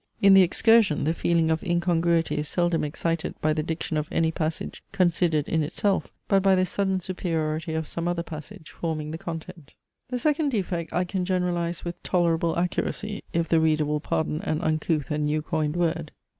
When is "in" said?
0.19-0.33, 5.47-5.61